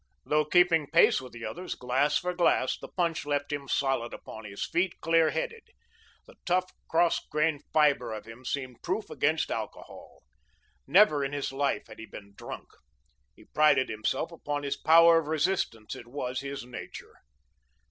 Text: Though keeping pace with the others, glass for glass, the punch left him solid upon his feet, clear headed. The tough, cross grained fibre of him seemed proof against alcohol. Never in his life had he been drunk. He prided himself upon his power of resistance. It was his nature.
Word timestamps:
Though 0.25 0.45
keeping 0.45 0.87
pace 0.87 1.21
with 1.21 1.31
the 1.31 1.45
others, 1.45 1.75
glass 1.75 2.17
for 2.17 2.33
glass, 2.33 2.75
the 2.75 2.87
punch 2.87 3.23
left 3.23 3.53
him 3.53 3.67
solid 3.67 4.15
upon 4.15 4.45
his 4.45 4.65
feet, 4.65 4.99
clear 4.99 5.29
headed. 5.29 5.61
The 6.25 6.37
tough, 6.43 6.71
cross 6.89 7.19
grained 7.27 7.65
fibre 7.71 8.11
of 8.11 8.25
him 8.25 8.43
seemed 8.43 8.81
proof 8.81 9.11
against 9.11 9.51
alcohol. 9.51 10.23
Never 10.87 11.23
in 11.23 11.33
his 11.33 11.51
life 11.51 11.85
had 11.85 11.99
he 11.99 12.07
been 12.07 12.33
drunk. 12.35 12.69
He 13.35 13.43
prided 13.45 13.89
himself 13.89 14.31
upon 14.31 14.63
his 14.63 14.75
power 14.75 15.19
of 15.19 15.27
resistance. 15.27 15.93
It 15.95 16.07
was 16.07 16.39
his 16.39 16.65
nature. 16.65 17.17